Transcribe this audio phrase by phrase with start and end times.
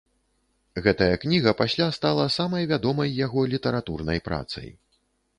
[0.85, 4.67] Гэтая кніга пасля стала самай вядомай яго літаратурнай працай.